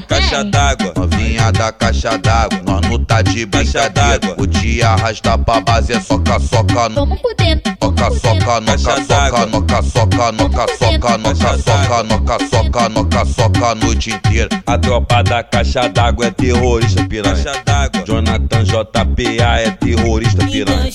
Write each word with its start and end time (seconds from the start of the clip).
caixa 0.00 0.44
d'água. 0.44 0.92
Novinha 0.96 1.52
da 1.52 1.72
caixa 1.72 2.18
d'água, 2.18 2.60
nós 2.64 2.80
não 2.88 3.04
tá 3.04 3.22
de 3.22 3.46
brincadeira. 3.46 4.34
O 4.36 4.46
dia 4.46 4.90
arrasta 4.90 5.38
pra 5.38 5.60
base 5.60 5.92
é 5.92 6.00
soca, 6.00 6.38
soca, 6.40 6.88
no 6.88 6.94
Vamos 6.94 7.20
por 7.20 7.34
dentro. 7.36 7.76
Noca, 7.80 8.10
soca, 8.10 8.60
noca, 8.60 8.78
soca, 8.78 9.46
noca, 9.46 9.82
soca, 9.82 10.32
noca, 10.32 10.66
soca, 10.78 11.18
noca, 11.18 11.58
soca, 11.58 12.02
noca, 12.02 12.38
soca, 12.48 12.88
noca, 12.88 13.24
soca, 13.24 13.66
a 13.66 13.74
noite 13.74 14.10
inteira. 14.10 14.48
A 14.66 14.78
tropa 14.78 15.22
da 15.22 15.42
caixa 15.42 15.88
d'água 15.88 16.26
é 16.26 16.30
terrorista 16.30 17.04
piranha. 17.06 17.34
Caixa 17.44 17.62
d'água. 17.64 18.04
Jonathan 18.06 18.64
JPA 18.64 19.60
é 19.60 19.70
terrorista 19.70 20.46
piranha. 20.46 20.92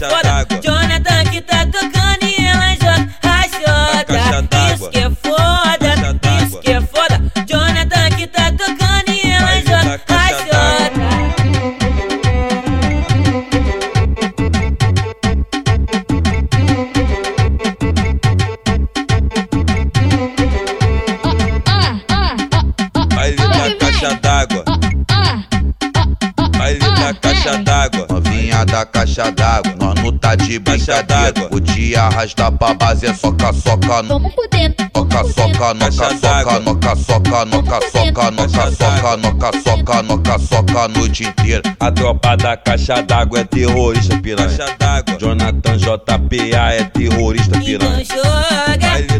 Da 0.00 0.44
da 28.70 28.86
caixa 28.86 29.30
d'água, 29.32 29.74
nós 29.80 29.94
não 30.02 30.16
tá 30.16 30.36
de 30.36 30.58
brincadeira. 30.58 31.32
d'água. 31.32 31.48
O 31.50 31.60
dia 31.60 32.02
arrasta 32.02 32.52
pra 32.52 32.74
base 32.74 33.06
é 33.06 33.14
soca, 33.14 33.52
soca, 33.52 34.02
no 34.02 34.08
Vamos 34.08 34.34
por 34.34 34.48
dentro. 34.48 34.88
Noca, 34.94 35.24
soca, 35.24 35.74
noca, 35.74 35.90
soca, 35.90 36.60
noca, 36.60 36.96
soca, 36.96 37.44
noca, 37.44 37.80
soca, 37.90 38.30
noca, 38.30 38.70
soca, 38.70 39.16
noca, 39.16 39.50
soca, 39.62 40.02
noca, 40.02 40.38
soca, 40.38 40.78
a 40.80 40.88
noite 40.88 41.24
inteira. 41.24 41.62
A 41.80 41.90
tropa 41.90 42.36
da 42.36 42.56
caixa 42.56 43.02
d'água 43.02 43.40
é 43.40 43.44
terrorista 43.44 44.16
piranha. 44.18 44.56
Caixa 44.56 44.76
d'água. 44.78 45.18
Jonathan 45.18 45.76
JPA 45.76 46.72
é 46.72 46.84
terrorista 46.84 47.58
piranha. 47.58 48.02
então 48.02 48.16
joga 48.22 49.19